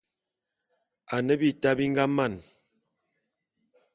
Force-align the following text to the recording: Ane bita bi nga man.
Ane 1.15 1.33
bita 1.39 1.69
bi 1.77 1.85
nga 1.91 2.05
man. 2.15 2.33